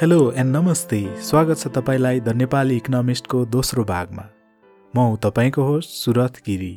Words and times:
Hello 0.00 0.32
and 0.32 0.56
नमस्ते 0.56 0.98
स्वागत 1.22 1.58
छ 1.58 1.68
तपाईँलाई 1.68 2.20
द 2.20 2.28
नेपाली 2.28 2.76
इकोनोमिस्टको 2.76 3.44
दोस्रो 3.46 3.82
भागमा 3.84 4.22
म 4.94 4.98
हुँ 4.98 5.18
तपाईँको 5.22 5.62
होस्ट 5.62 5.90
सुरथ 5.96 6.40
गिरी 6.46 6.72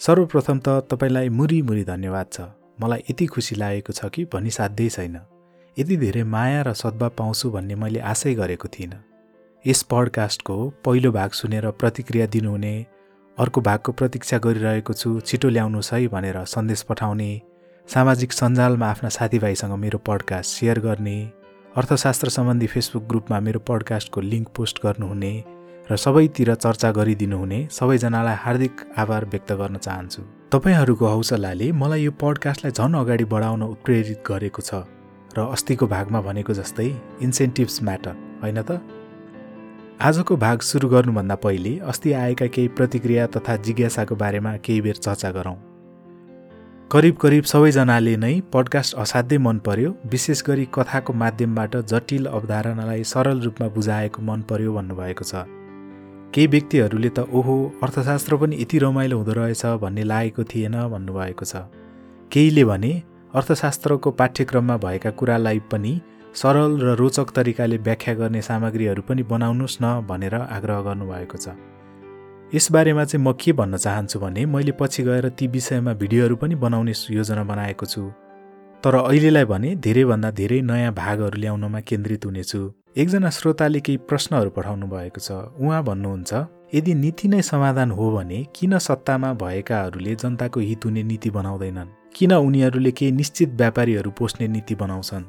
सर्वप्रथम 0.00 0.58
त 0.58 0.78
तपाईँलाई 0.90 1.28
मुरी 1.30 1.60
मुरी 1.62 1.84
धन्यवाद 1.84 2.26
छ 2.32 2.46
मलाई 2.80 3.02
यति 3.10 3.26
खुसी 3.26 3.56
लागेको 3.56 3.92
छ 3.92 4.08
कि 4.08 4.24
भनिसाध्यै 4.32 4.88
छैन 4.88 5.18
यति 5.76 5.96
धेरै 5.96 6.22
माया 6.26 6.62
र 6.62 6.72
सद्भाव 6.74 7.10
पाउँछु 7.18 7.50
भन्ने 7.50 7.74
मैले 7.74 8.00
आशै 8.06 8.34
गरेको 8.34 8.68
थिइनँ 8.68 9.02
यस 9.64 9.82
पडकास्टको 9.90 10.56
पहिलो 10.84 11.12
भाग 11.12 11.30
सुनेर 11.34 11.70
प्रतिक्रिया 11.76 12.26
दिनुहुने 12.32 12.74
अर्को 13.38 13.60
भागको 13.62 13.92
प्रतीक्षा 13.94 14.38
गरिरहेको 14.40 14.92
छु 14.94 15.18
छिटो 15.22 15.48
ल्याउनुहोस् 15.50 15.92
है 15.92 16.06
भनेर 16.08 16.44
सन्देश 16.48 16.82
पठाउने 16.88 17.30
सामाजिक 17.88 18.32
सञ्जालमा 18.32 18.86
आफ्ना 18.88 19.08
साथीभाइसँग 19.12 19.72
मेरो 19.78 19.98
पडकास्ट 20.06 20.50
सेयर 20.52 20.80
गर्ने 20.80 21.18
अर्थशास्त्र 21.76 22.28
सम्बन्धी 22.28 22.66
फेसबुक 22.66 23.02
ग्रुपमा 23.08 23.38
मेरो 23.46 23.60
पडकास्टको 23.68 24.20
लिङ्क 24.20 24.48
पोस्ट 24.56 24.78
गर्नुहुने 24.82 25.32
र 25.90 25.96
सबैतिर 25.96 26.54
चर्चा 26.56 26.90
गरिदिनुहुने 26.98 27.58
सबैजनालाई 27.70 28.36
हार्दिक 28.44 28.80
आभार 28.96 29.24
व्यक्त 29.32 29.52
गर्न 29.52 29.76
चाहन्छु। 29.76 30.22
तपाईँहरूको 30.56 31.06
हौसलाले 31.06 31.68
मलाई 31.76 32.02
यो 32.02 32.12
पडकास्टलाई 32.16 32.72
झन् 32.72 32.96
अगाडि 32.96 33.24
बढाउन 33.28 33.62
उत्प्रेरित 33.68 34.24
गरेको 34.24 34.62
छ 34.64 34.88
र 35.36 35.44
अस्तिको 35.52 35.86
भागमा 35.86 36.20
भनेको 36.24 36.52
जस्तै 36.56 36.88
इन्सेन्टिभ्स 37.20 37.82
म्याटर 37.84 38.14
होइन 38.40 38.62
त? 38.64 38.80
आजको 40.00 40.36
भाग 40.48 40.58
सुरु 40.64 40.88
गर्नुभन्दा 40.88 41.36
पहिले 41.44 41.78
अस्ति 41.92 42.12
आएका 42.24 42.46
केही 42.56 42.68
प्रतिक्रिया 42.72 43.26
तथा 43.36 43.56
जिज्ञासाको 43.68 44.14
बारेमा 44.16 44.56
केही 44.64 44.80
बेर 44.80 44.96
चर्चा 44.96 45.30
गरौँ। 45.36 45.75
करिब 46.90 47.16
करिब 47.22 47.44
सबैजनाले 47.50 48.12
नै 48.16 48.34
पडकास्ट 48.54 48.94
असाध्यै 49.02 49.38
मन 49.38 49.58
पर्यो 49.66 49.88
विशेष 50.10 50.42
गरी 50.48 50.66
कथाको 50.74 51.12
माध्यमबाट 51.22 51.72
जटिल 51.92 52.26
अवधारणालाई 52.28 53.02
सरल 53.12 53.40
रूपमा 53.46 53.68
बुझाएको 53.76 54.22
मन 54.22 54.44
पर्यो 54.50 54.74
भन्नुभएको 54.76 55.24
छ। 55.30 55.42
केही 56.34 56.46
व्यक्तिहरूले 56.52 57.10
त 57.10 57.26
ओहो 57.38 57.56
अर्थशास्त्र 57.82 58.36
पनि 58.42 58.60
यति 58.62 58.78
रमाइलो 58.86 59.16
हुँदो 59.18 59.32
रहेछ 59.38 59.64
भन्ने 59.82 60.04
लागेको 60.12 60.44
थिएन 60.52 60.76
भन्नुभएको 60.94 61.44
छ। 61.44 61.66
केहीले 62.30 62.64
भने 62.70 62.92
अर्थशास्त्रको 63.34 64.10
पाठ्यक्रममा 64.20 64.76
भएका 64.86 65.10
कुरालाई 65.18 65.58
पनि 65.72 65.92
सरल 66.42 66.78
र 66.86 66.94
रोचक 67.02 67.34
तरिकाले 67.36 67.76
व्याख्या 67.88 68.14
गर्ने 68.14 68.42
सामग्रीहरू 68.50 69.02
पनि 69.10 69.22
बनाउनुहोस् 69.34 69.80
न 69.82 70.06
भनेर 70.06 70.34
आग्रह 70.34 70.80
गर्नुभएको 70.88 71.38
छ। 71.38 71.58
यसबारेमा 72.54 73.04
चाहिँ 73.04 73.24
म 73.26 73.32
के 73.32 73.52
भन्न 73.52 73.76
चाहन्छु 73.76 74.18
भने 74.20 74.46
मैले 74.46 74.72
पछि 74.72 75.02
गएर 75.02 75.28
ती 75.28 75.46
विषयमा 75.46 75.92
भिडियोहरू 75.92 76.36
पनि 76.36 76.54
बनाउने 76.54 76.92
योजना 77.10 77.44
बनाएको 77.44 77.86
छु। 77.86 78.02
तर 78.84 78.94
अहिलेलाई 78.94 79.44
भने 79.44 79.74
धेरैभन्दा 79.76 80.30
धेरै 80.30 80.60
नयाँ 80.62 80.92
भागहरू 80.94 81.40
ल्याउनमा 81.40 81.80
केन्द्रित 81.80 82.26
हुनेछु। 82.26 82.60
एकजना 82.96 83.30
श्रोताले 83.30 83.80
केही 83.80 83.98
प्रश्नहरू 84.08 84.50
पठाउनु 84.50 84.86
भएको 84.86 85.20
छ। 85.20 85.30
उहाँ 85.58 85.82
भन्नुहुन्छ 85.82 86.32
यदि 86.74 86.94
नीति 86.94 87.28
नै 87.28 87.42
समाधान 87.42 87.90
हो 87.90 88.10
भने 88.10 88.38
किन 88.54 88.78
सत्तामा 88.78 89.32
भएकाहरूले 89.42 90.14
जनताको 90.14 90.60
हित 90.60 90.84
हुने 90.84 91.02
नीति 91.02 91.30
बनाउँदैनन्? 91.30 91.88
किन 92.14 92.32
उनीहरूले 92.32 92.90
केही 92.90 93.12
निश्चित 93.12 93.50
व्यापारीहरू 93.58 94.10
पोस्ने 94.10 94.48
नीति 94.48 94.74
बनाउँछन्? 94.74 95.24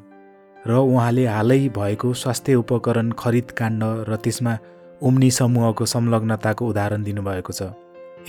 र 0.68 0.72
उहाँले 0.72 1.26
हालै 1.26 1.60
भएको 1.70 2.14
स्वास्थ्य 2.14 2.56
उपकरण 2.56 3.12
खरिद 3.12 3.52
काण्ड 3.52 3.84
र 4.10 4.16
त्यसमा 4.16 4.58
ओम्नी 5.04 5.30
समूहको 5.32 5.86
संलग्नताको 5.86 6.68
उदाहरण 6.68 7.04
दिनुभएको 7.04 7.54
छ। 7.54 7.62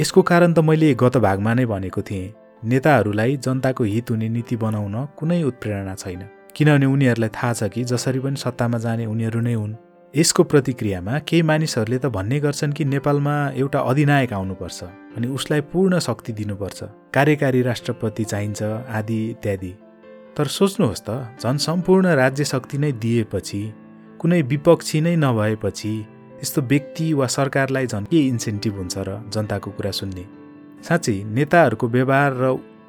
यसको 0.00 0.22
कारण 0.22 0.52
त 0.52 0.58
मैले 0.60 0.94
गत 0.94 1.16
भागमा 1.16 1.54
नै 1.54 1.64
भनेको 1.64 2.02
थिएँ 2.02 2.32
नेताहरूलाई 2.64 3.36
जनताको 3.36 3.84
हित 3.84 4.10
हुने 4.10 4.28
नीति 4.28 4.56
बनाउन 4.56 4.96
कुनै 5.16 5.42
उत्प्रेरणा 5.42 5.94
छैन। 5.94 6.22
किनभने 6.56 6.86
उनीहरूलाई 6.86 7.30
थाहा 7.32 7.52
छ 7.52 7.68
कि 7.72 7.84
जसरी 7.84 8.20
पनि 8.20 8.36
सत्तामा 8.36 8.78
जाने 8.78 9.06
उनीहरू 9.06 9.40
नै 9.40 9.54
हुन्। 9.54 9.74
यसको 10.14 10.42
प्रतिक्रियामा 10.44 11.18
केही 11.28 11.42
मानिसहरूले 11.42 11.98
त 11.98 12.06
भन्ने 12.12 12.40
गर्छन् 12.40 12.72
कि 12.72 12.84
नेपालमा 12.84 13.34
एउटा 13.56 13.80
अधिनायक 13.80 14.32
आउनुपर्छ 14.32 14.78
अनि 15.16 15.26
उसलाई 15.28 15.60
पूर्ण 15.72 15.98
शक्ति 15.98 16.32
दिनुपर्छ। 16.32 16.78
कार्यकारी 17.14 17.62
राष्ट्रपति 17.62 18.24
चाहिन्छ 18.24 18.62
आदि 18.88 19.18
इत्यादि। 19.30 19.72
तर 20.36 20.46
सोच्नुहोस् 20.46 21.04
त 21.08 21.08
झन् 21.40 21.58
सम्पूर्ण 21.58 22.06
राज्य 22.14 22.44
शक्ति 22.44 22.78
नै 22.78 22.92
दिएपछि 22.92 23.62
कुनै 24.20 24.40
विपक्षी 24.42 25.00
नै 25.00 25.16
नभएपछि 25.16 25.94
यस्तो 26.40 26.62
व्यक्ति 26.62 27.12
वा 27.12 27.26
सरकारलाई 27.26 27.86
झन् 27.86 28.04
के 28.06 28.18
इन्सेन्टिभ 28.26 28.74
हुन्छ 28.76 28.98
र 28.98 29.20
जनताको 29.34 29.70
कुरा 29.76 29.90
सुन्ने? 29.90 30.24
साँच्चै 30.88 31.16
नेताहरूको 31.36 31.86
व्यवहार 31.88 32.32
र 32.40 32.44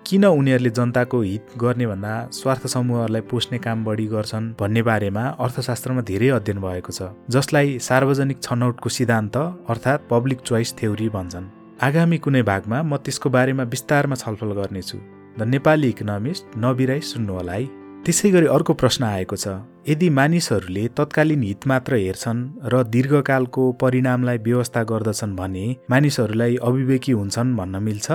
किन 0.06 0.26
उनीहरूले 0.26 0.70
जनताको 0.70 1.22
हित 1.22 1.46
गर्ने 1.58 1.86
भन्दा 1.88 2.14
स्वार्थ 2.34 2.68
समूहहरूलाई 2.68 3.22
पोस्ने 3.30 3.58
काम 3.66 3.84
बढी 3.86 4.06
गर्छन् 4.14 4.54
भन्ने 4.60 4.82
बारेमा 4.90 5.24
अर्थशास्त्रमा 5.46 6.02
धेरै 6.10 6.30
अध्ययन 6.38 6.60
भएको 6.62 6.92
छ 6.92 7.10
जसलाई 7.30 7.78
सार्वजनिक 7.90 8.38
छनौटको 8.42 8.90
सिद्धान्त 8.90 9.38
अर्थात् 9.38 10.08
पब्लिक 10.10 10.40
चोइस 10.46 10.74
थ्योरी 10.80 11.10
भन्छन्। 11.10 11.50
आगामी 11.82 12.18
कुनै 12.18 12.42
भागमा 12.52 12.78
म 12.84 12.98
त्यसको 12.98 13.30
बारेमा 13.30 13.64
विस्तारमा 13.74 14.16
छलफल 14.16 14.52
गर्नेछु। 14.60 14.98
द 15.40 15.42
नेपाली 15.54 15.90
इकोनोमिस्ट 15.90 16.58
नबिराई 16.58 17.02
सुन्नुहोला 17.12 17.54
है। 17.54 17.79
त्यसै 18.06 18.30
गरी 18.32 18.48
अर्को 18.56 18.74
प्रश्न 18.74 19.04
आएको 19.04 19.36
छ। 19.36 19.48
यदि 19.88 20.08
मानिसहरूले 20.10 20.84
तत्कालीन 20.98 21.42
हित 21.44 21.68
मात्र 21.68 21.96
हेर्छन् 21.96 22.42
र 22.72 22.84
दीर्घकालको 22.94 23.64
परिणामलाई 23.82 24.38
व्यवस्था 24.48 24.84
गर्दछन् 24.92 25.36
भने 25.36 25.66
मानिसहरूलाई 25.92 26.56
अभिवेकी 26.70 27.12
हुन्छन् 27.12 27.56
भन्न 27.58 27.84
मिल्छ? 27.84 28.08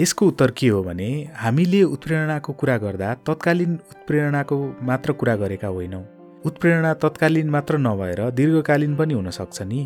यसको 0.00 0.26
उत्तर 0.26 0.50
के 0.58 0.68
हो 0.68 0.82
भने 0.82 1.10
हामीले 1.36 1.82
उत्प्रेरणाको 1.94 2.52
कुरा 2.52 2.76
गर्दा 2.84 3.08
तत्कालीन 3.28 3.72
उत्प्रेरणाको 3.92 4.56
मात्र 4.82 5.12
कुरा 5.12 5.34
गरेका 5.42 5.68
होइनौँ। 5.68 6.04
उत्प्रेरणा 6.46 6.94
तत्कालीन 7.04 7.48
मात्र 7.50 7.78
नभएर 7.78 8.20
दीर्घकालीन 8.30 8.96
पनि 8.96 9.14
हुन 9.14 9.30
सक्छ 9.30 9.62
नि। 9.62 9.82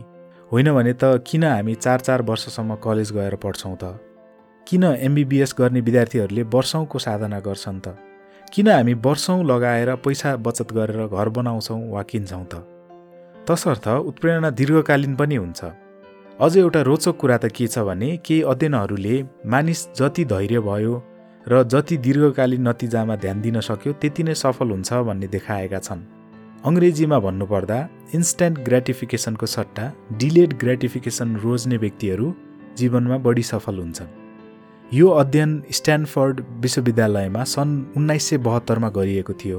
होइन 0.53 0.73
भने 0.73 0.93
त 0.93 1.19
किन 1.27 1.45
हामी 1.45 1.75
चार 1.75 2.01
चार 2.01 2.23
वर्षसम्म 2.23 2.75
कलेज 2.85 3.13
गएर 3.13 3.35
पढ्छौँ 3.43 3.77
त? 3.83 3.99
किन 4.67 4.85
एमबिबिएस 4.85 5.55
गर्ने 5.59 5.81
विद्यार्थीहरूले 5.81 6.43
वर्षौँको 6.55 6.99
साधना 6.99 7.41
गर्छन् 7.41 7.81
त? 7.81 8.12
किन 8.53 8.69
हामी 8.69 8.95
वर्षौँ 9.05 9.45
लगाएर 9.45 9.95
पैसा 10.05 10.35
बचत 10.37 10.73
गरेर 10.77 11.07
घर 11.09 11.29
बनाउँछौँ 11.37 11.79
वा 11.91 12.03
किन्छौँ 12.05 12.45
त? 12.45 12.61
तसर्थ 13.49 13.89
उत्प्रेरणा 13.89 14.51
दीर्घकालीन 14.51 15.15
पनि 15.17 15.37
हुन्छ। 15.37 15.61
अझ 16.37 16.57
एउटा 16.57 16.81
रोचक 16.85 17.17
कुरा 17.17 17.37
त 17.39 17.49
के 17.49 17.67
छ 17.67 17.79
भने 17.89 18.17
केही 18.21 18.43
अध्ययनहरूले 18.53 19.17
मानिस 19.49 19.81
जति 19.97 20.25
धैर्य 20.29 20.61
भयो 20.69 20.95
र 21.47 21.63
जति 21.65 21.97
दीर्घकालीन 22.05 22.69
नतिजामा 22.69 23.17
ध्यान 23.25 23.41
दिन 23.41 23.61
सक्यो 23.65 23.93
त्यति 23.97 24.23
नै 24.23 24.35
सफल 24.37 24.69
हुन्छ 24.77 24.93
भन्ने 25.09 25.29
देखाएका 25.33 25.79
छन्। 25.89 26.05
अङ्ग्रेजीमा 26.69 27.19
भन्नुपर्दा 27.25 27.79
इन्स्ट्यान्ट 28.15 28.59
ग्रेटिफिकेसनको 28.69 29.47
सट्टा 29.57 29.93
डिलेड 30.21 30.59
ग्रेटिफिकेसन 30.61 31.37
रोज्ने 31.45 31.77
व्यक्तिहरू 31.85 32.35
जीवनमा 32.77 33.17
बढी 33.27 33.43
सफल 33.53 33.79
हुन्छन्। 33.79 34.21
यो 34.95 35.09
अध्ययन 35.09 35.53
स्ट्यानफोर्ड 35.73 36.41
विश्वविद्यालयमा 36.61 37.43
सन् 37.45 37.71
उन्नाइस 37.97 38.29
सय 38.29 38.39
बहत्तरमा 38.47 38.89
गरिएको 38.97 39.33
थियो 39.43 39.59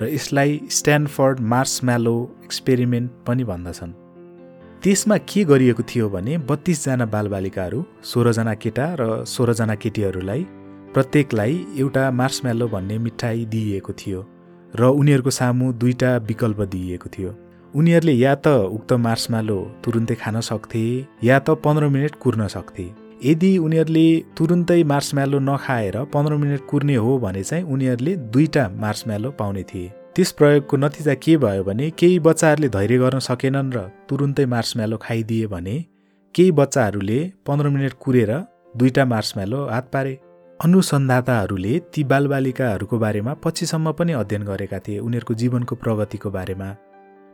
र 0.00 0.08
यसलाई 0.14 0.60
स्ट्यानफोर्ड 0.70 1.38
मार्सम्यालो 1.52 2.12
एक्सपेरिमेन्ट 2.44 3.10
पनि 3.26 3.44
भन्दछन्। 3.50 3.92
त्यसमा 4.84 5.16
के 5.30 5.44
गरिएको 5.50 5.82
थियो 5.90 6.08
भने 6.14 6.36
बत्तिसजना 6.50 7.06
बालबालिकाहरू 7.14 7.80
सोह्रजना 8.10 8.54
केटा 8.62 8.88
र 9.00 9.24
सोह्रजना 9.34 9.74
केटीहरूलाई 9.82 10.42
प्रत्येकलाई 10.94 11.54
एउटा 11.80 12.10
मार्सम्यालो 12.20 12.68
भन्ने 12.74 12.98
मिठाई 13.06 13.44
दिइएको 13.54 13.92
थियो 14.00 14.20
र 14.80 14.90
उनीहरूको 15.00 15.30
सामु 15.38 15.72
दुईवटा 15.80 16.10
विकल्प 16.28 16.60
दिइएको 16.74 17.08
थियो। 17.14 17.30
उनीहरूले 17.74 18.14
या 18.24 18.34
त 18.44 18.52
उक्त 18.76 18.92
मार्सम्यालो 19.06 19.58
तुरुन्तै 19.84 20.16
खान 20.24 20.40
सक्थे 20.50 20.84
या 21.30 21.38
त 21.38 21.56
पन्ध्र 21.64 21.88
मिनट 21.96 22.20
कुर्न 22.22 22.46
सक्थे। 22.56 22.86
यदि 23.22 23.50
उनीहरूले 23.58 24.06
तुरुन्तै 24.36 24.82
मार्सम्यालो 24.84 25.38
नखाएर 25.38 25.96
पन्ध्र 26.14 26.36
मिनट 26.36 26.60
कुर्ने 26.70 26.96
हो 26.96 27.18
भने 27.18 27.42
चाहिँ 27.42 27.64
उनीहरूले 27.64 28.16
दुईवटा 28.32 28.64
मार्सम्यालो 28.80 29.30
पाउने 29.30 29.62
थिए। 29.62 29.88
त्यस 30.16 30.30
प्रयोगको 30.38 30.76
नतिजा 30.76 31.14
के 31.14 31.36
भयो 31.36 31.64
भने 31.64 31.90
केही 31.90 32.18
बच्चाहरूले 32.26 32.68
धैर्य 32.68 32.98
गर्न 32.98 33.18
सकेनन् 33.28 33.72
र 33.72 33.78
तुरुन्तै 34.08 34.46
मार्सम्यालो 34.46 34.96
खाइदिए 35.02 35.46
भने 35.46 35.76
केही 36.34 36.50
बच्चाहरूले 36.60 37.18
पन्ध्र 37.46 37.68
मिनट 37.68 37.92
कुरेर 38.00 38.32
दुईवटा 38.76 39.04
मार्सम्यालो 39.04 39.60
हात 39.66 39.86
पारे। 39.92 40.14
अनुसन्धाताहरूले 40.60 41.74
ती 41.92 42.04
बालबालिकाहरूको 42.04 42.98
बारेमा 42.98 43.32
पछिसम्म 43.44 43.92
पनि 43.92 44.12
अध्ययन 44.12 44.42
गरेका 44.44 44.78
थिए 44.78 44.98
उनीहरूको 44.98 45.34
जीवनको 45.34 45.74
प्रगतिको 45.76 46.30
बारेमा। 46.30 46.68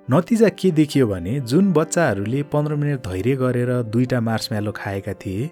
नतिजा 0.09 0.49
के 0.59 0.71
देखियो 0.71 1.07
भने 1.07 1.39
जुन 1.41 1.73
बच्चाहरूले 1.73 2.43
पन्ध्र 2.53 2.75
मिनट 2.75 2.99
धैर्य 3.07 3.35
गरेर 3.37 3.71
दुईवटा 3.93 4.21
मार्सम्यालो 4.21 4.73
खाएका 4.73 5.13
थिए 5.23 5.51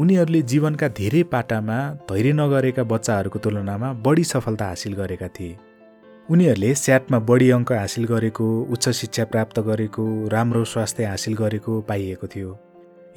उनीहरूले 0.00 0.40
जीवनका 0.42 0.88
धेरै 0.88 1.22
पाटामा 1.22 1.76
धैर्य 2.08 2.32
नगरेका 2.32 2.82
बच्चाहरूको 2.82 3.38
तुलनामा 3.38 3.88
बढी 3.92 4.24
सफलता 4.24 4.64
हासिल 4.64 4.94
गरेका 4.94 5.28
थिए। 5.28 5.56
उनीहरूले 6.30 6.74
स्याटमा 6.74 7.18
बढी 7.18 7.50
अङ्क 7.50 7.72
हासिल 7.72 8.04
गरेको 8.04 8.46
उच्च 8.70 8.88
शिक्षा 8.90 9.24
प्राप्त 9.24 9.60
गरेको 9.60 10.04
राम्रो 10.28 10.64
स्वास्थ्य 10.64 11.04
हासिल 11.04 11.34
गरेको 11.34 11.80
पाइएको 11.80 12.26
थियो। 12.26 12.58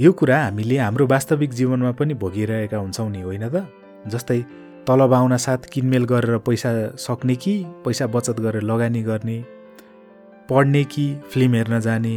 यो 0.02 0.12
कुरा 0.12 0.44
हामीले 0.44 0.78
हाम्रो 0.78 1.08
वास्तविक 1.08 1.52
जीवनमा 1.54 1.92
पनि 1.92 2.14
भोगिरहेका 2.14 2.78
हुन्छौँ 2.78 3.10
नि 3.12 3.22
होइन 3.22 3.48
त? 3.50 3.64
जस्तै 4.08 4.40
तलब 4.88 5.14
आउन 5.14 5.38
साथ 5.38 5.72
किनमेल 5.72 6.04
गरेर 6.04 6.38
पैसा 6.44 6.72
सक्ने 7.00 7.36
कि 7.36 7.54
पैसा 7.86 8.08
बचत 8.08 8.40
गरेर 8.40 8.62
लगानी 8.62 9.04
गर्ने 9.04 9.38
पढ्ने 10.50 10.84
कि 10.84 11.06
फिल्म 11.32 11.54
हेर्न 11.54 11.80
जाने 11.80 12.16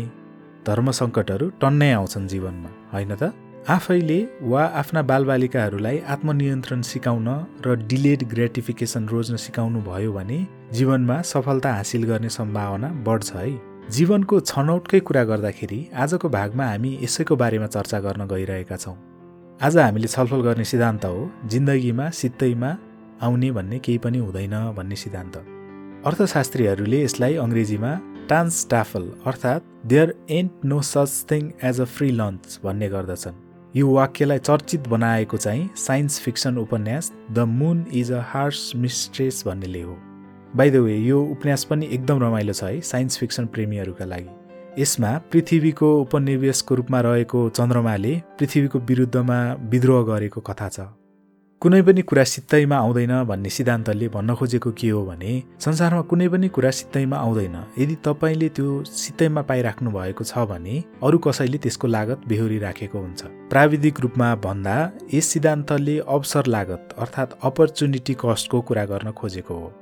धर्म 0.67 0.91
सङ्कटहरू 0.91 1.51
टन्नै 1.63 1.93
आउँछन् 1.93 2.29
जीवनमा 2.29 2.71
होइन 2.93 3.15
त? 3.15 3.46
आफैले 3.69 4.17
वा 4.43 4.65
आफ्ना 4.81 5.01
बालबालिकाहरूलाई 5.03 5.99
आत्मनियन्त्रण 6.15 6.83
सिकाउन 6.87 7.29
र 7.67 7.75
डिलेड 7.91 8.23
ग्रेटिफिकेसन 8.31 9.07
रोज्न 9.09 9.37
सिकाउनु 9.45 9.81
भयो 9.83 10.13
भने 10.13 10.37
जीवनमा 10.73 11.17
सफलता 11.31 11.73
हासिल 11.75 12.05
गर्ने 12.11 12.29
सम्भावना 12.31 12.89
बढ्छ 13.09 13.33
है। 13.35 13.49
जीवनको 13.97 14.39
छनौटकै 14.41 15.01
कुरा 15.09 15.25
गर्दाखेरि 15.31 15.79
आजको 16.03 16.29
भागमा 16.37 16.67
हामी 16.67 16.93
यसैको 17.03 17.37
बारेमा 17.43 17.67
चर्चा 17.67 17.99
गर्न 18.07 18.27
गइरहेका 18.33 18.77
छौँ। 18.77 18.95
आज 19.61 19.79
हामीले 19.79 20.09
छलफल 20.15 20.43
गर्ने 20.47 20.65
सिद्धान्त 20.73 21.05
हो 21.05 21.31
जिन्दगीमा 21.51 22.07
सित्तैमा 22.21 22.71
आउने 23.27 23.51
भन्ने 23.57 23.79
केही 23.83 23.99
पनि 24.05 24.19
हुँदैन 24.27 24.55
भन्ने 24.79 24.97
सिद्धान्त। 25.03 25.37
अर्थशास्त्रीहरूले 26.07 27.03
यसलाई 27.03 27.35
अङ्ग्रेजीमा 27.47 27.91
टान्सटाफल 28.31 29.11
अर्थात् 29.27 29.67
there 29.91 30.15
and 30.39 30.71
no 30.71 30.81
such 30.93 31.13
thing 31.31 31.51
as 31.65 31.81
a 31.81 31.89
free 31.97 32.11
lunch 32.23 32.61
भन्ने 32.65 32.89
गर्दछन्। 32.95 33.46
यो 33.77 33.89
वाक्यलाई 33.93 34.39
चर्चित 34.39 34.87
बनाएको 34.89 35.37
चाहिँ 35.37 35.69
साइन्स 35.77 36.19
फिक्सन 36.21 36.59
उपन्यास 36.59 37.13
the 37.33 37.39
moon 37.39 37.85
is 37.95 38.13
a 38.13 38.21
harsh 38.25 38.73
mistress 38.77 39.43
भन्नेले 39.47 39.83
हो। 39.83 39.97
बाई 40.57 40.71
द 40.71 40.77
वे 40.77 40.97
यो 40.97 41.21
उपन्यास 41.23 41.65
पनि 41.65 41.89
एकदम 41.93 42.23
रमाइलो 42.23 42.53
छ 42.53 42.65
है 42.65 42.81
साइन्स 42.81 43.19
फिक्सन 43.19 43.47
प्रेमीहरूका 43.47 44.05
लागि। 44.05 44.83
यसमा 44.83 45.11
पृथ्वीको 45.33 45.91
उपनिवेशको 46.01 46.75
रूपमा 46.75 47.01
रहेको 47.01 47.49
चन्द्रमाले 47.51 48.15
पृथ्वीको 48.39 48.79
विरुद्धमा 48.79 49.41
विद्रोह 49.71 50.03
गरेको 50.07 50.41
कथा 50.41 50.69
छ। 50.69 50.81
कुनै 51.63 51.81
पनि 51.83 52.03
कुरा 52.03 52.23
सित्तैमा 52.25 52.77
आउँदैन 52.77 53.13
भन्ने 53.25 53.51
सिद्धान्तले 53.51 54.09
भन्न 54.09 54.35
खोजेको 54.35 54.71
के 54.79 54.89
हो 54.89 55.01
भने 55.07 55.33
संसारमा 55.59 56.03
कुनै 56.11 56.29
पनि 56.29 56.49
कुरा 56.49 56.71
सित्तैमा 56.71 57.17
आउँदैन। 57.17 57.57
यदि 57.79 57.97
तपाईँले 58.05 58.49
त्यो 58.57 58.85
सित्तैमा 58.85 59.43
पाइराख्नु 59.43 59.91
भएको 59.91 60.25
छ 60.25 60.45
भने 60.53 60.75
अरू 61.03 61.19
कसैले 61.19 61.59
त्यसको 61.59 61.87
लागत 61.87 62.29
बेहोरी 62.29 62.59
राखेको 62.59 62.99
हुन्छ। 62.99 63.23
प्राविधिक 63.51 64.01
रूपमा 64.01 64.35
भन्दा 64.45 64.77
यस 65.15 65.33
सिद्धान्तले 65.33 65.99
अवसर 66.07 66.47
लागत 66.47 66.95
अर्थात् 66.99 67.37
अपर्च्युनिटी 67.43 68.15
कस्टको 68.21 68.61
कुरा 68.61 68.85
गर्न 68.85 69.11
खोजेको 69.17 69.55
हो। 69.55 69.73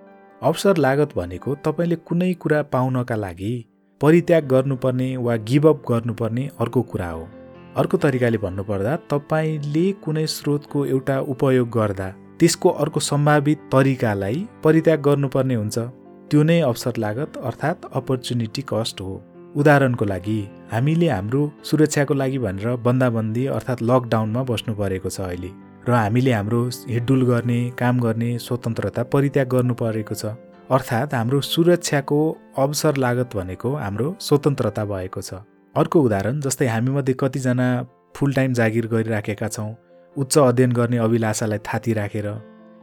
अवसर 0.43 0.77
लागत 0.79 1.17
भनेको 1.17 1.55
तपाईँले 1.67 1.97
कुनै 2.07 2.33
कुरा 2.39 2.63
पाउनका 2.73 3.17
लागि 3.17 3.55
परित्याग 4.01 4.47
गर्नुपर्ने 4.49 5.17
वा 5.17 5.37
गिभअप 5.51 5.83
गर्नुपर्ने 5.91 6.51
अर्को 6.61 6.83
कुरा 6.83 7.11
हो। 7.11 7.29
अर्को 7.77 7.97
तरिकाले 8.03 8.39
भन्नुपर्दा 8.39 8.91
तपाईँले 9.11 9.85
कुनै 10.05 10.27
स्रोतको 10.33 10.85
एउटा 10.87 11.17
उपयोग 11.33 11.69
गर्दा 11.77 12.09
त्यसको 12.41 12.69
अर्को 12.83 13.01
सम्भावित 13.01 13.59
तरिकालाई 13.73 14.37
परित्याग 14.65 15.01
गर्नुपर्ने 15.07 15.55
हुन्छ। 15.55 15.79
त्यो 16.31 16.43
नै 16.49 16.59
अवसर 16.71 16.95
लागत 17.05 17.37
अर्थात् 17.49 17.87
अपर्च्युनिटी 18.01 18.63
कस्ट 18.73 19.01
हो। 19.01 19.15
उदाहरणको 19.61 20.05
लागि 20.05 20.39
हामीले 20.73 21.09
हाम्रो 21.09 21.43
सुरक्षाको 21.71 22.15
लागि 22.15 22.39
भनेर 22.47 22.77
बन्दाबन्दी 22.87 23.45
अर्थात् 23.57 23.83
लकडाउनमा 23.91 24.43
बस्नु 24.51 24.75
परेको 24.81 25.11
छ 25.17 25.21
अहिले 25.27 25.51
र 25.89 25.91
हामीले 25.95 26.33
हाम्रो 26.33 26.61
हिडडुल 26.93 27.23
गर्ने 27.31 27.59
काम 27.81 28.01
गर्ने 28.07 28.31
स्वतन्त्रता 28.47 29.03
परित्याग 29.15 29.49
गर्नु 29.55 29.75
परेको 29.83 30.15
छ। 30.15 30.25
अर्थात् 30.71 31.15
हाम्रो 31.15 31.41
सुरक्षाको 31.53 32.21
अवसर 32.65 33.03
लागत 33.07 33.37
भनेको 33.37 33.75
हाम्रो 33.83 34.09
स्वतन्त्रता 34.29 34.85
भएको 34.95 35.23
छ। 35.23 35.43
अर्को 35.77 36.01
उदाहरण 36.01 36.41
जस्तै 36.41 36.67
हामीमध्ये 36.67 37.15
कतिजना 37.19 37.67
फुल 38.15 38.33
टाइम 38.33 38.53
जागिर 38.53 38.87
गरिराखेका 38.87 39.47
छौँ 39.49 39.71
उच्च 40.17 40.37
अध्ययन 40.39 40.73
गर्ने 40.73 40.97
अभिलाषालाई 40.97 41.59
थाती 41.67 41.93
राखेर 41.93 42.29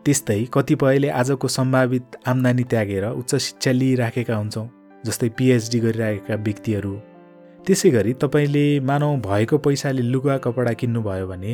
त्यस्तै 0.06 0.40
कतिपयले 0.54 1.10
आजको 1.20 1.48
सम्भावित 1.48 2.18
आम्दानी 2.28 2.64
त्यागेर 2.72 3.06
उच्च 3.10 3.36
शिक्षा 3.36 3.72
लिइराखेका 3.72 4.36
हुन्छौँ 4.36 4.68
जस्तै 5.06 5.30
पिएचडी 5.38 5.80
गरिरहेका 5.80 6.36
व्यक्तिहरू। 6.36 6.94
त्यसै 7.66 7.90
गरी 7.90 8.14
तपाईँले 8.24 8.66
मानौ 8.90 9.10
भएको 9.28 9.58
पैसाले 9.66 10.04
लुगा 10.12 10.36
कपडा 10.46 10.74
किन्नुभयो 10.82 11.28
भने 11.28 11.54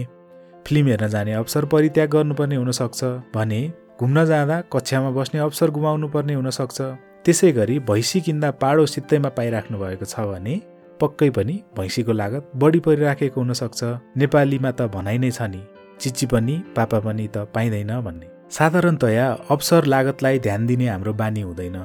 फिल्म 0.65 0.87
हेर्न 0.87 1.07
जाने 1.07 1.33
अवसर 1.33 1.65
परित्याग 1.73 2.09
गर्नुपर्ने 2.15 2.55
हुनसक्छ 2.55 3.03
भने 3.35 3.61
घुम्न 3.99 4.25
जाँदा 4.25 4.57
कक्षामा 4.73 5.11
बस्ने 5.17 5.39
अवसर 5.39 5.69
गुमाउनु 5.77 6.07
पर्ने 6.15 6.33
हुनसक्छ। 6.33 6.81
त्यसै 7.25 7.51
गरी 7.51 7.77
भैँसी 7.89 8.21
किन्दा 8.25 8.51
पाडो 8.63 8.85
सित्तैमा 8.85 9.29
पाइराख्नु 9.37 9.77
भएको 9.79 10.05
छ 10.05 10.25
भने 10.31 10.55
पक्कै 11.01 11.29
पनि 11.37 11.55
भैँसीको 11.77 12.13
लागत 12.13 12.51
बढी 12.61 12.79
परिराखेको 12.85 13.41
हुनसक्छ। 13.41 13.81
नेपालीमा 14.17 14.71
त 14.71 14.81
भनाइ 14.95 15.17
नै 15.17 15.31
छ 15.31 15.41
नि 15.53 15.61
चिची 15.99 16.25
पनि 16.33 16.55
पापा 16.75 16.99
पनि 17.05 17.27
त 17.27 17.37
पाइँदैन 17.55 17.93
भन्ने। 18.07 18.27
साधारणतया 18.57 19.25
अवसर 19.53 19.85
लागतलाई 19.93 20.39
ध्यान 20.39 20.65
दिने 20.67 20.87
हाम्रो 20.87 21.13
बानी 21.13 21.41
हुँदैन। 21.41 21.77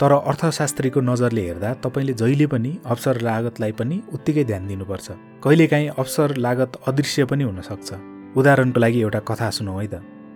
तर 0.00 0.12
अर्थशास्त्रीको 0.12 1.00
नजरले 1.00 1.42
हेर्दा 1.48 1.70
तपाईँले 1.84 2.12
जहिले 2.20 2.46
पनि 2.52 2.70
अवसर 2.84 3.20
लागतलाई 3.28 3.72
पनि 3.72 3.96
उत्तिकै 4.14 4.44
ध्यान 4.44 4.66
दिनुपर्छ। 4.68 5.06
कहिलेकाहीँ 5.44 5.88
अवसर 5.98 6.36
लागत 6.36 6.72
अदृश्य 6.88 7.24
पनि 7.30 7.44
हुनसक्छ। 7.44 7.88
उदाहरणको 8.36 8.80
लागि 8.80 9.00
एउटा 9.00 9.20
कथा 9.28 9.48
सुनौ 9.56 9.78
है 9.80 9.86
त। 9.86 9.94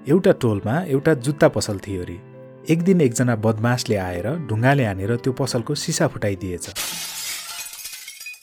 एउटा 0.09 0.33
टोलमा 0.43 0.75
एउटा 0.89 1.13
जुत्ता 1.25 1.49
पसल 1.57 1.79
थियो 1.87 2.03
अरे। 2.03 2.17
एक 2.73 2.83
दिन 2.83 3.01
एकजना 3.01 3.35
बदमासले 3.37 3.97
आएर 3.97 4.27
ढुङ्गाले 4.49 4.85
हानेर 4.85 5.17
त्यो 5.17 5.33
पसलको 5.33 5.75
सिसा 5.75 6.07
फुटाइदिएछ। 6.13 6.65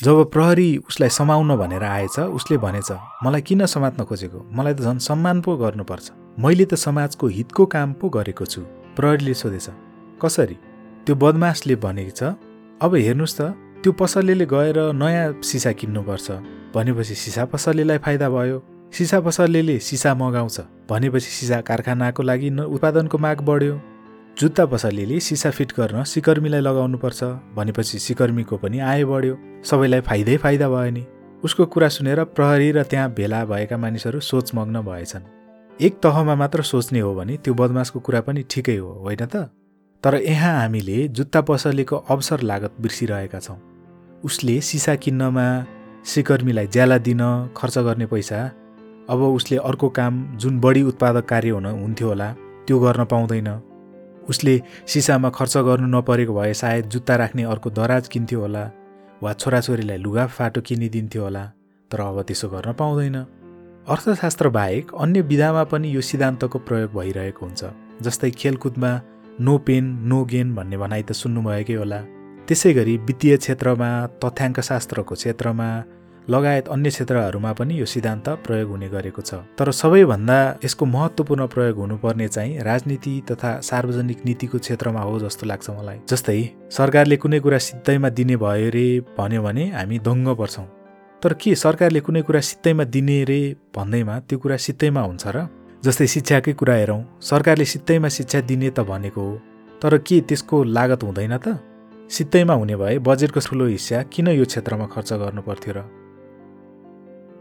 जब 0.03 0.29
प्रहरी 0.31 0.77
उसलाई 0.77 1.09
समाउन 1.09 1.55
भनेर 1.57 1.83
आएछ 1.83 2.19
उसले 2.19 2.57
भनेछ 2.57 2.91
मलाई 3.25 3.41
किन 3.41 3.65
समात्न 3.65 4.03
खोजेको? 4.05 4.39
मलाई 4.53 4.73
त 4.73 4.81
झन् 4.85 4.99
सम्मान 5.01 5.41
पो 5.41 5.55
गर्नुपर्छ। 5.57 6.11
मैले 6.37 6.65
त 6.65 6.77
समाजको 6.77 7.27
हितको 7.27 7.65
काम 7.65 7.93
पो 7.97 8.09
गरेको 8.09 8.45
छु। 8.45 8.61
प्रहरीले 8.93 9.33
सोधेछ 9.33 9.67
कसरी? 10.21 10.57
त्यो 11.05 11.15
बदमासले 11.17 11.75
भनेको 11.81 12.13
छ 12.13 12.21
अब 12.77 12.93
हेर्नुहोस् 12.93 13.37
त 13.41 13.41
त्यो 13.81 13.91
पसलेले 13.97 14.45
गएर 14.45 14.77
नयाँ 14.93 15.41
सिसा 15.41 15.71
किन्नुपर्छ। 15.73 16.27
भनेपछि 16.77 17.15
सिसा 17.17 17.45
पसलेलाई 17.49 17.97
फाइदा 17.97 18.29
भयो। 18.29 18.57
सिसा 18.93 19.17
पसलेले 19.25 19.79
सिसा 19.81 20.13
मगाउँछ। 20.13 20.57
भनेपछि 20.85 21.31
सिसा 21.41 21.61
कारखानाको 21.65 22.21
लागि 22.21 22.49
उत्पादनको 22.69 23.17
माग 23.17 23.41
बढ्यो। 23.41 23.73
जुत्ता 24.39 24.65
पसलेले 24.65 25.19
सिसा 25.19 25.49
फिट 25.49 25.71
गर्न 25.79 26.03
सिकर्मीलाई 26.03 26.61
लगाउनुपर्छ 26.61 27.23
भनेपछि 27.55 27.99
सिकर्मीको 27.99 28.57
पनि 28.57 28.79
आय 28.79 29.03
बढ्यो। 29.03 29.35
सबैलाई 29.65 30.01
फाइदै 30.01 30.35
फाइदा 30.37 30.67
भयो 30.69 30.91
नि। 30.91 31.03
उसको 31.43 31.65
कुरा 31.65 31.87
सुनेर 31.89 32.23
प्रहरी 32.37 32.71
र 32.71 32.83
त्यहाँ 32.83 33.09
भेला 33.17 33.43
भएका 33.45 33.77
मानिसहरू 33.77 34.19
सोचमग्न 34.19 34.81
भएछन्। 34.81 35.25
एक 35.81 35.97
तहमा 35.97 36.35
मात्र 36.35 36.61
सोच्ने 36.61 36.99
हो 36.99 37.13
भने 37.15 37.37
त्यो 37.37 37.53
बदमासको 37.53 37.99
कुरा 37.99 38.21
पनि 38.21 38.45
ठिकै 38.45 38.77
हो 38.77 38.93
होइन 39.01 39.25
त? 39.25 39.49
तर 40.03 40.21
यहाँ 40.21 40.53
हामीले 40.61 41.07
जुत्ता 41.07 41.41
पसलेको 41.41 41.95
अवसर 41.97 42.41
लागत 42.41 42.77
बिर्सिरहेका 42.77 43.39
छौँ। 43.39 43.57
उसले 44.23 44.61
सिसा 44.61 44.95
किन्नमा 44.95 45.47
सिकर्मीलाई 46.05 46.67
ज्याला 46.67 46.97
दिन 47.01 47.23
खर्च 47.57 47.77
गर्ने 47.79 48.05
पैसा 48.05 48.45
अब 49.09 49.19
उसले 49.33 49.57
अर्को 49.65 49.89
काम 49.89 50.37
जुन 50.37 50.59
बढी 50.61 50.83
उत्पादक 50.83 51.25
कार्य 51.25 51.49
हुन 51.49 51.65
हुन्थ्यो 51.65 52.07
होला 52.07 52.29
त्यो 52.67 52.79
गर्न 52.79 53.05
पाउँदैन। 53.05 53.49
उसले 54.29 54.55
सिसामा 54.93 55.29
खर्च 55.37 55.57
गर्नु 55.67 55.87
नपरेको 55.97 56.33
भए 56.33 56.53
सायद 56.61 56.85
जुत्ता 56.93 57.15
राख्ने 57.21 57.43
अर्को 57.53 57.69
दराज 57.79 58.07
किन्थ्यो 58.13 58.39
होला 58.41 58.63
वा 59.23 59.33
छोराछोरीलाई 59.33 59.97
लुगा 59.97 60.25
फाटो 60.37 60.61
किनिदिन्थ्यो 60.67 61.23
होला 61.23 61.43
तर 61.91 61.99
अब 62.01 62.21
त्यसो 62.27 62.47
गर्न 62.49 62.73
पाउँदैन। 62.79 63.17
अर्थशास्त्र 63.87 64.49
बाहेक 64.57 64.91
अन्य 64.99 65.21
विधामा 65.31 65.63
पनि 65.71 65.95
यो 65.95 66.01
सिद्धान्तको 66.01 66.59
प्रयोग 66.67 66.91
भइरहेको 66.93 67.45
हुन्छ 67.45 67.61
जस्तै 68.05 68.29
खेलकुदमा 68.41 68.91
नो 69.39 69.57
पेन 69.67 69.85
नो 70.09 70.23
गेन 70.31 70.55
भन्ने 70.55 70.77
भनाइ 70.77 71.03
त 71.03 71.11
सुन्नुभएकै 71.21 71.75
होला। 71.81 71.99
त्यसै 72.47 72.73
गरी 72.73 72.95
वित्तीय 73.07 73.37
क्षेत्रमा 73.37 73.89
तथ्याङ्कशास्त्रको 74.23 75.15
क्षेत्रमा 75.15 75.69
लगायत 76.29 76.67
अन्य 76.67 76.89
क्षेत्रहरूमा 76.89 77.51
पनि 77.53 77.79
यो 77.79 77.85
सिद्धान्त 77.85 78.29
प्रयोग 78.45 78.69
हुने 78.69 78.87
गरेको 78.89 79.21
छ। 79.21 79.33
तर 79.55 79.71
सबैभन्दा 79.71 80.37
यसको 80.65 80.85
महत्त्वपूर्ण 80.85 81.47
प्रयोग 81.47 81.77
हुनुपर्ने 81.77 82.27
चाहिँ 82.27 82.63
राजनीति 82.67 83.13
तथा 83.31 83.51
सार्वजनिक 83.63 84.25
नीतिको 84.25 84.57
क्षेत्रमा 84.59 85.01
हो 85.01 85.19
जस्तो 85.19 85.45
लाग्छ 85.47 85.69
मलाई। 85.69 85.99
जस्तै 86.09 86.39
सरकारले 86.77 87.17
कुनै 87.17 87.39
कुरा 87.39 87.57
सित्तैमा 87.57 88.09
दिने 88.09 88.35
भयो 88.37 88.69
रे 88.75 88.87
भन्यो 89.17 89.41
भने 89.43 89.65
हामी 89.71 89.99
दङ्ग 89.99 90.27
पर्छौँ। 90.35 90.67
तर 91.23 91.33
के 91.33 91.55
सरकारले 91.55 91.99
कुनै 91.99 92.21
कुरा 92.21 92.39
सित्तैमा 92.49 92.83
दिने 92.83 93.23
रे 93.23 93.39
भन्दैमा 93.75 94.19
त्यो 94.27 94.39
कुरा 94.39 94.57
सित्तैमा 94.57 95.01
हुन्छ 95.01 95.27
र? 95.27 95.47
जस्तै 95.85 96.07
शिक्षाकै 96.07 96.53
कुरा 96.53 96.75
हेरौँ 96.75 97.01
सरकारले 97.23 97.65
सित्तैमा 97.65 98.09
शिक्षा 98.17 98.41
दिने 98.43 98.69
त 98.69 98.83
भनेको 98.83 99.21
हो 99.21 99.39
तर 99.81 99.97
के 100.03 100.19
त्यसको 100.27 100.63
लागत 100.63 101.03
हुँदैन 101.03 101.37
त? 101.37 101.55
सित्तैमा 102.11 102.53
हुने 102.53 102.75
भए 102.75 102.97
बजेटको 102.99 103.39
ठुलो 103.39 103.65
हिस्सा 103.67 104.01
किन 104.11 104.27
यो 104.35 104.45
क्षेत्रमा 104.45 104.85
खर्च 104.91 105.13
गर्नु 105.13 105.41
पर्थ्यो 105.47 105.73
र? 105.77 105.79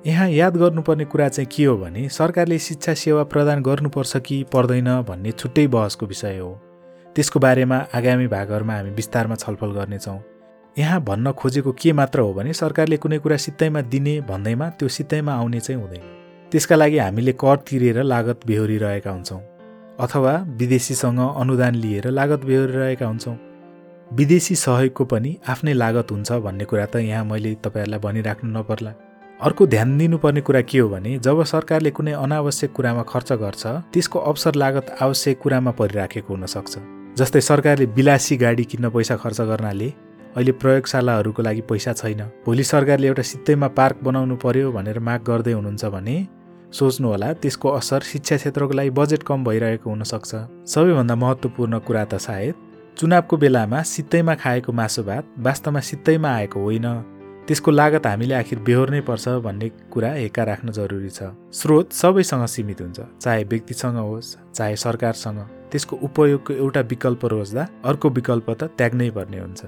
यहाँ 0.07 0.29
याद 0.31 0.57
गर्नुपर्ने 0.57 1.05
कुरा 1.05 1.29
चाहिँ 1.29 1.49
के 1.53 1.65
हो 1.65 1.77
भने 1.77 2.09
सरकारले 2.09 2.59
शिक्षा 2.59 2.93
सेवा 2.95 3.23
प्रदान 3.25 3.63
गर्नुपर्छ 3.63 4.17
कि 4.17 4.37
पर्दैन 4.53 4.89
भन्ने 5.03 5.31
छुट्टै 5.33 5.67
बहसको 5.67 6.07
विषय 6.07 6.39
हो। 6.39 6.51
त्यसको 7.17 7.41
बारेमा 7.41 7.77
आगामी 7.95 8.27
भागहरूमा 8.27 8.75
हामी 8.75 8.91
विस्तारमा 8.91 9.35
छलफल 9.35 9.73
गर्नेछौँ। 9.73 10.19
यहाँ 10.79 11.01
भन्न 11.05 11.33
खोजेको 11.33 11.73
के 11.73 11.93
मात्र 11.93 12.21
हो 12.21 12.33
भने 12.35 12.53
सरकारले 12.53 12.97
कुनै 12.97 13.19
कुरा 13.19 13.37
सित्तैमा 13.37 13.81
दिने 13.83 14.21
भन्दैमा 14.21 14.69
त्यो 14.79 14.89
सित्तैमा 14.89 15.33
आउने 15.35 15.61
चाहिँ 15.61 15.81
हुँदैन। 15.81 16.05
त्यसका 16.53 16.77
लागि 16.77 16.99
हामीले 16.99 17.33
कर 17.33 17.57
तिरेर 17.67 18.03
लागत 18.03 18.47
बेहोरिरहेका 18.47 19.11
हुन्छौँ। 19.11 19.41
अथवा 20.01 20.37
विदेशीसँग 20.59 21.19
अनुदान 21.19 21.75
लिएर 21.75 22.11
लागत 22.11 22.45
बेहोरिरहेका 22.45 23.07
हुन्छौँ। 23.07 23.37
विदेशी 24.09 24.55
सहयोगको 24.55 25.05
पनि 25.05 25.37
आफ्नै 25.49 25.73
लागत 25.73 26.13
हुन्छ 26.13 26.33
भन्ने 26.47 26.65
कुरा 26.65 26.87
त 26.87 27.03
यहाँ 27.03 27.25
मैले 27.25 27.55
तपाईँहरूलाई 27.65 28.01
भनिराख्नु 28.01 28.59
नपर्ला। 28.59 28.95
अर्को 29.40 29.66
ध्यान 29.66 29.99
दिनुपर्ने 29.99 30.40
कुरा 30.40 30.61
के 30.61 30.78
हो 30.78 30.88
भने 30.88 31.19
जब 31.19 31.43
सरकारले 31.45 31.90
कुनै 31.90 32.12
अनावश्यक 32.12 32.73
कुरामा 32.73 33.02
खर्च 33.02 33.33
गर्छ 33.33 33.66
त्यसको 33.93 34.19
अवसर 34.19 34.55
लागत 34.55 34.97
आवश्यक 35.00 35.38
कुरामा 35.38 35.71
परिराखेको 35.71 36.35
हुनसक्छ 36.35 36.78
जस्तै 37.19 37.40
सरकारले 37.40 37.87
विलासी 37.87 38.37
गाडी 38.37 38.64
किन्न 38.64 38.90
पैसा 38.90 39.16
खर्च 39.16 39.40
गर्नाले 39.40 39.88
अहिले 40.37 40.52
प्रयोगशालाहरूको 40.52 41.43
लागि 41.43 41.61
पैसा 41.69 41.93
छैन। 41.93 42.23
भोलि 42.47 42.64
सरकारले 42.64 43.07
एउटा 43.07 43.23
सित्तैमा 43.23 43.69
पार्क 43.76 43.99
बनाउनु 44.02 44.37
पर्यो 44.37 44.73
भनेर 44.73 44.99
माग 44.99 45.21
गर्दै 45.28 45.52
हुनुहुन्छ 45.52 45.85
भने 45.85 46.16
सोच्नुहोला 46.73 47.33
त्यसको 47.33 47.69
असर 47.71 48.00
शिक्षा 48.12 48.37
क्षेत्रको 48.37 48.73
लागि 48.73 48.90
बजेट 48.90 49.23
कम 49.23 49.45
भइरहेको 49.45 49.90
हुनसक्छ 49.90 50.33
सबैभन्दा 50.73 51.14
महत्त्वपूर्ण 51.14 51.78
कुरा 51.78 52.05
त 52.05 52.23
सायद 52.25 52.55
चुनावको 52.97 53.37
बेलामा 53.37 53.83
सित्तैमा 53.93 54.35
खाएको 54.40 54.73
मासु 54.73 55.02
भात 55.02 55.25
वास्तवमा 55.47 55.81
सित्तैमा 55.90 56.31
आएको 56.37 56.61
होइन। 56.61 56.88
त्यसको 57.47 57.71
लागत 57.71 58.07
हामीले 58.07 58.35
आखिर 58.35 58.59
बेहोर्नै 58.67 59.00
पर्छ 59.07 59.29
भन्ने 59.47 59.69
कुरा 59.95 60.11
हेक्का 60.12 60.43
राख्न 60.45 60.73
जरुरी 60.73 61.11
छ। 61.11 61.31
स्रोत 61.55 61.93
सबैसँग 61.93 62.45
सीमित 62.45 62.81
हुन्छ 62.81 63.00
चाहे 63.23 63.45
व्यक्तिसँग 63.45 63.97
होस् 63.97 64.31
चाहे 64.50 64.76
सरकारसँग। 64.76 65.38
त्यसको 65.71 65.97
उपयोगको 66.03 66.53
एउटा 66.55 66.81
विकल्प 66.91 67.25
रोज्दा 67.25 67.67
अर्को 67.87 68.09
विकल्प 68.11 68.50
त 68.50 68.62
त्याग्नै 68.79 69.11
पर्ने 69.11 69.38
हुन्छ। 69.38 69.62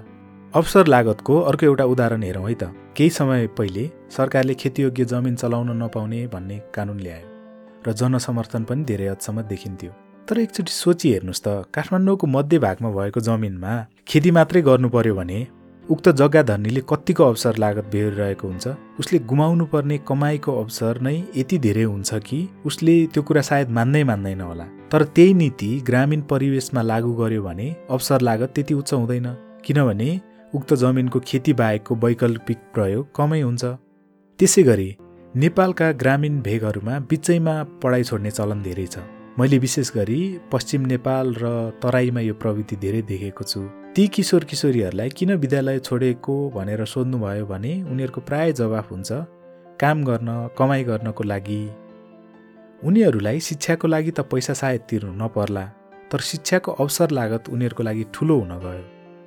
अवसर 0.54 0.86
लागतको 0.86 1.34
अर्को 1.40 1.66
एउटा 1.66 1.84
उदाहरण 1.84 2.22
हेरौँ 2.22 2.48
है 2.48 2.54
त। 2.54 2.74
केही 2.96 3.10
समय 3.10 3.46
पहिले 3.54 3.84
सरकारले 4.10 4.54
खेतीयोग्य 4.58 5.04
जमिन 5.04 5.34
चलाउन 5.36 5.70
नपाउने 5.82 6.26
भन्ने 6.34 6.58
कानुन 6.74 6.98
ल्यायो 6.98 7.26
र 7.86 7.92
जनसमर्थन 7.94 8.62
पनि 8.66 8.84
धेरै 8.84 9.06
हदसम्म 9.08 9.42
देखिन्थ्यो। 9.46 9.92
तर 10.26 10.38
एकचोटि 10.38 10.72
सोची 10.72 11.12
हेर्नुहोस् 11.12 11.42
त 11.46 11.48
काठमाडौँको 11.70 12.26
मध्य 12.26 12.58
भागमा 12.58 12.90
भएको 12.90 13.20
जमिनमा 13.22 13.72
खेती 14.02 14.30
मात्रै 14.34 14.62
गर्नु 14.66 14.88
पर्यो 14.90 15.14
भने 15.14 15.38
उक्त 15.90 16.08
जग्गा 16.20 16.42
धनीले 16.42 16.80
कतिको 16.88 17.24
अवसर 17.24 17.56
लागत 17.56 17.84
बेहोरिरहेको 17.92 18.48
हुन्छ? 18.48 18.68
उसले 19.00 19.18
गुमाउनु 19.24 19.64
पर्ने 19.72 19.96
कमाइको 20.08 20.52
अवसर 20.52 21.00
नै 21.00 21.16
यति 21.36 21.58
धेरै 21.58 21.82
हुन्छ 21.82 22.14
कि 22.28 22.48
उसले 22.66 22.94
त्यो 23.06 23.22
कुरा 23.22 23.42
सायद 23.42 23.70
मान्दै 23.70 24.02
मान्दैन 24.04 24.40
होला। 24.40 24.64
तर 24.92 25.02
त्यही 25.16 25.34
नीति 25.34 25.70
ग्रामीण 25.86 26.20
परिवेशमा 26.28 26.82
लागू 26.82 27.12
गर्यो 27.12 27.42
भने 27.42 27.68
अवसर 27.90 28.20
लागत 28.20 28.52
त्यति 28.54 28.74
उच्च 28.74 28.92
हुँदैन। 28.92 29.28
किनभने 29.64 30.10
उक्त 30.54 30.74
जमिनको 30.74 31.20
खेती 31.20 31.52
बाहेकको 31.52 31.94
वैकल्पिक 32.04 32.58
प्रयोग 32.74 33.08
कमै 33.16 33.40
हुन्छ। 33.40 33.64
त्यसै 34.38 34.62
गरी 34.62 34.90
नेपालका 35.36 35.92
ग्रामीण 36.02 36.40
भेगहरूमा 36.44 36.98
बिचैमा 37.08 37.54
पढाइ 37.82 38.04
छोड्ने 38.04 38.30
चलन 38.30 38.62
धेरै 38.62 38.86
छ। 38.86 39.08
मैले 39.38 39.58
विशेष 39.58 39.88
गरी 39.96 40.20
पश्चिम 40.52 40.86
नेपाल 40.92 41.34
र 41.40 41.44
तराईमा 41.80 42.20
यो 42.20 42.34
प्रवृत्ति 42.34 42.76
धेरै 42.76 43.02
देखेको 43.08 43.44
छु। 43.44 43.60
ती 43.98 44.06
किशोर 44.06 44.44
किशोरीहरूलाई 44.44 45.10
किन 45.10 45.30
विद्यालय 45.34 45.78
छोडेको 45.78 46.34
भनेर 46.50 46.84
सोध्नुभयो 46.86 47.46
भने 47.46 47.70
उनीहरूको 47.84 48.20
प्राय 48.26 48.52
जवाफ 48.52 48.90
हुन्छ 48.92 49.08
काम 49.80 50.04
गर्न 50.04 50.28
कमाइ 50.58 50.84
गर्नको 50.84 51.24
लागि। 51.24 51.58
उनीहरूलाई 52.82 53.40
शिक्षाको 53.40 53.88
लागि 53.88 54.10
त 54.10 54.20
पैसा 54.30 54.54
सायद 54.54 54.80
तिर्नु 54.90 55.10
नपर्ला 55.18 55.64
तर 56.10 56.20
शिक्षाको 56.30 56.72
अवसर 56.78 57.10
लागत 57.10 57.48
उनीहरूको 57.50 57.82
लागि 57.82 58.04
ठुलो 58.14 58.36
हुन 58.38 58.52
गयो 58.64 58.84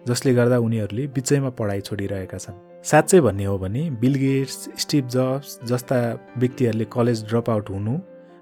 जसले 0.08 0.34
गर्दा 0.34 0.58
उनीहरूले 0.64 1.08
बिचैमा 1.18 1.50
पढाइ 1.60 1.82
छोडिरहेका 1.82 2.38
छन्। 2.38 2.56
साँच्चै 2.92 3.20
भन्ने 3.28 3.46
हो 3.52 3.58
भने 3.58 3.84
बिल 4.00 4.16
गेट्स 4.24 4.58
स्टिभ 4.86 5.08
जब्स 5.18 5.60
जस्ता 5.68 6.00
व्यक्तिहरूले 6.38 6.86
कलेज 6.96 7.26
ड्रप 7.28 7.50
आउट 7.50 7.74
हुनु 7.76 7.98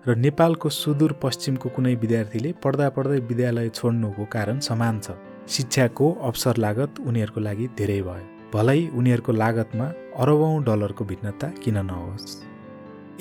र 0.05 0.15
नेपालको 0.27 0.69
सुदूर 0.77 1.17
पश्चिमको 1.25 1.73
कुनै 1.73 1.95
विद्यार्थीले 2.05 2.53
पढ्दा 2.63 2.89
पढ्दै 2.93 3.19
विद्यालय 3.33 3.69
छोड्नुको 3.81 4.29
कारण 4.37 4.59
समान 4.69 5.01
छ। 5.01 5.17
शिक्षाको 5.49 6.11
अवसर 6.13 6.57
लागत 6.57 6.99
उनीहरूको 6.99 7.39
लागि 7.41 7.67
धेरै 7.77 8.01
भयो। 8.01 8.25
भलै 8.53 8.79
उनीहरूको 8.93 9.31
लागतमा 9.31 9.85
अरबौँ 10.17 10.63
डलरको 10.63 11.05
भिन्नता 11.05 11.47
किन 11.63 11.77
नहोस्? 11.85 12.25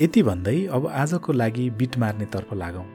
यति 0.01 0.21
भन्दै 0.23 0.57
अब 0.65 0.87
आजको 0.87 1.33
लागि 1.33 1.69
बिट 1.69 1.97
मार्नेतर्फ 1.97 2.53
लागौँ। 2.53 2.85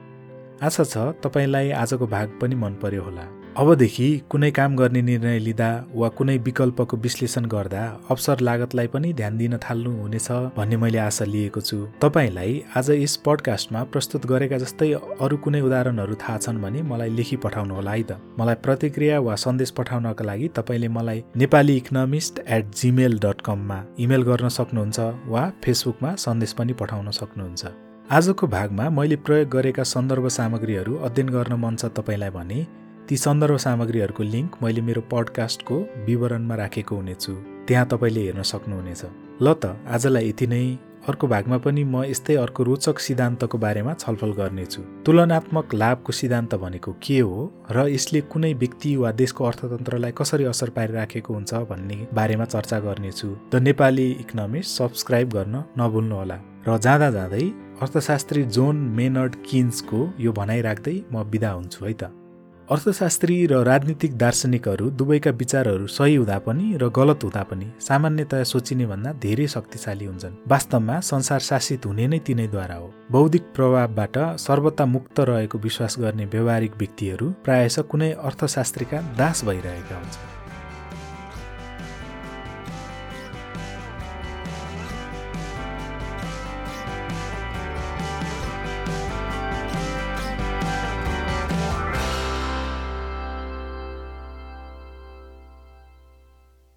आशा 0.62 0.84
छ 0.84 0.96
तपाईँलाई 1.22 1.70
आजको 1.70 2.06
भाग 2.06 2.38
पनि 2.40 2.54
मन 2.54 2.74
पर्यो 2.82 3.02
होला। 3.02 3.26
अबदेखि 3.56 4.06
कुनै 4.30 4.50
काम 4.50 4.76
गर्ने 4.76 5.00
निर्णय 5.02 5.38
लिँदा 5.38 5.68
वा 5.94 6.08
कुनै 6.18 6.36
विकल्पको 6.46 6.96
विश्लेषण 7.04 7.44
गर्दा 7.46 7.82
अवसर 8.10 8.40
लागतलाई 8.40 8.86
पनि 8.94 9.12
ध्यान 9.20 9.36
दिन 9.38 9.56
थाल्नु 9.64 9.90
हुनेछ 9.98 10.28
भन्ने 10.56 10.76
मैले 10.76 10.98
आशा 10.98 11.24
लिएको 11.24 11.60
छु। 11.60 11.78
तपाईँलाई 12.02 12.52
आज 12.76 12.90
यस 12.90 13.16
पडकास्टमा 13.26 13.82
प्रस्तुत 13.94 14.26
गरेका 14.26 14.58
जस्तै 14.58 14.90
अरू 15.22 15.36
कुनै 15.46 15.60
उदाहरणहरू 15.70 16.14
थाहा 16.22 16.38
छन् 16.38 16.60
भने 16.64 16.82
मलाई 16.90 17.10
लेखी 17.14 17.36
पठाउनु 17.46 17.74
होला 17.74 17.92
है 17.92 18.02
त। 18.02 18.18
मलाई 18.40 18.54
प्रतिक्रिया 18.66 19.20
वा 19.22 19.34
सन्देश 19.46 19.70
पठाउनका 19.78 20.24
लागि 20.24 20.48
तपाईँले 20.58 20.88
मलाई 20.98 21.24
Nepali 21.38 21.76
economist 21.76 22.44
at 22.50 22.74
Gmail 22.74 23.18
dot 23.22 23.40
कममा 23.46 23.78
इमेल 24.02 24.22
गर्न 24.30 24.48
सक्नुहुन्छ 24.58 24.98
वा 25.30 25.48
फेसबुकमा 25.64 26.14
सन्देश 26.26 26.52
पनि 26.58 26.72
पठाउन 26.80 27.10
सक्नुहुन्छ। 27.22 27.62
आजको 28.10 28.46
भागमा 28.52 28.90
मैले 28.98 29.16
प्रयोग 29.26 29.48
गरेका 29.50 29.82
सन्दर्भ 29.94 30.26
सामग्रीहरू 30.42 31.02
अध्ययन 31.06 31.28
गर्न 31.36 31.62
मन 31.64 31.76
छ 31.76 31.96
तपाईँलाई 31.96 32.40
भने 32.42 32.66
ती 33.08 33.16
सन्दर्भ 33.20 33.56
सामग्रीहरूको 33.60 34.22
लिङ्क 34.24 34.50
मैले 34.62 34.80
मेरो 34.80 35.00
पडकास्टको 35.12 35.76
विवरणमा 36.06 36.54
राखेको 36.56 36.96
हुनेछु। 36.96 37.32
त्यहाँ 37.68 37.86
तपाईँले 37.92 38.20
हेर्न 38.26 38.42
सक्नुहुनेछ। 38.42 39.02
ल 39.44 39.46
त 39.60 39.76
आजलाई 39.94 40.28
यति 40.28 40.46
नै। 40.46 40.64
अर्को 41.04 41.26
भागमा 41.28 41.58
पनि 41.60 41.84
म 41.84 42.08
यस्तै 42.08 42.34
अर्को 42.40 42.62
रोचक 42.64 42.98
सिद्धान्तको 43.06 43.58
बारेमा 43.60 43.92
छलफल 44.00 44.32
गर्नेछु। 44.40 44.80
तुलनात्मक 45.04 45.74
लाभको 45.74 46.12
सिद्धान्त 46.20 46.54
भनेको 46.64 46.92
के 47.04 47.18
हो 47.20 47.52
र 47.76 47.76
यसले 47.92 48.20
कुनै 48.32 48.52
व्यक्ति 48.64 48.96
वा 48.96 49.12
देशको 49.20 49.44
अर्थतन्त्रलाई 49.44 50.12
कसरी 50.16 50.44
असर 50.48 50.70
पारिराखेको 50.72 51.30
हुन्छ 51.34 51.52
भन्ने 51.68 51.98
बारेमा 52.08 52.44
चर्चा 52.56 52.80
गर्नेछु। 52.88 53.28
द 53.52 53.54
नेपाली 53.68 54.08
इकोनोमिस्ट 54.24 54.70
सब्सक्राइब 54.80 55.28
गर्न 55.36 55.54
नभुल्नुहोला। 55.76 56.38
र 56.68 56.80
जाँदा 56.80 57.10
जाँदै 57.20 57.44
अर्थशास्त्री 57.84 58.42
जोन 58.56 58.76
मेनर्ड 58.96 59.32
किन्सको 59.44 60.00
यो 60.24 60.32
भनाइ 60.32 60.60
राख्दै 60.68 60.96
म 61.12 61.28
बिदा 61.28 61.50
हुन्छु 61.52 61.84
है 61.84 61.92
त। 61.92 62.23
अर्थशास्त्री 62.70 63.34
र 63.46 63.56
राजनीतिक 63.64 64.16
दार्शनिकहरू 64.18 64.88
दुवैका 64.90 65.30
विचारहरू 65.30 65.86
सही 65.86 66.14
हुँदा 66.14 66.38
पनि 66.38 66.66
र 66.80 66.88
गलत 66.88 67.24
हुँदा 67.24 67.42
पनि 67.42 67.66
सामान्यतया 67.80 68.44
सोचिने 68.44 68.86
भन्दा 68.86 69.12
धेरै 69.20 69.46
शक्तिशाली 69.46 70.04
हुन्छन्। 70.04 70.38
वास्तवमा 70.48 70.98
संसार 71.00 71.40
शासित 71.40 71.86
हुने 71.86 72.06
नै 72.08 72.18
तिनैद्वारा 72.18 72.74
हो। 72.74 72.88
बौद्धिक 73.12 73.52
प्रभावबाट 73.56 74.16
सर्वता 74.40 74.86
मुक्त 74.86 75.20
रहेको 75.20 75.58
विश्वास 75.58 75.96
गर्ने 76.00 76.24
व्यवहारिक 76.24 76.76
व्यक्तिहरू 76.78 77.30
प्रायश 77.44 77.78
कुनै 77.90 78.10
अर्थशास्त्रीका 78.12 79.00
दास 79.18 79.44
भइरहेका 79.44 79.96
हुन्छन्। 79.96 80.33